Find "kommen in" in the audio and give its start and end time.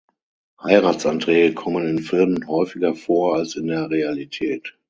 1.53-1.99